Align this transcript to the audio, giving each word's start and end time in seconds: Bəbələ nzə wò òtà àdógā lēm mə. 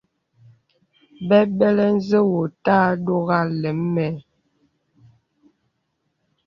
Bəbələ 1.27 1.85
nzə 1.95 2.19
wò 2.29 2.39
òtà 2.45 2.73
àdógā 2.89 3.39
lēm 3.61 3.79
mə. 3.95 4.07